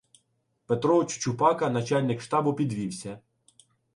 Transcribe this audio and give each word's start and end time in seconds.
Петро 0.65 1.03
Чучупака, 1.05 1.69
начальник 1.69 2.21
штабу, 2.21 2.53
підвівся: 2.53 3.19